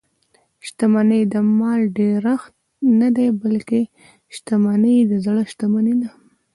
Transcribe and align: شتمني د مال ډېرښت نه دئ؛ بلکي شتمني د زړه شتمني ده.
شتمني 0.65 1.21
د 1.33 1.35
مال 1.59 1.81
ډېرښت 1.97 2.53
نه 2.99 3.07
دئ؛ 3.15 3.27
بلکي 3.43 3.81
شتمني 4.35 4.97
د 5.11 5.13
زړه 5.25 5.43
شتمني 5.51 5.93
ده. 6.01 6.09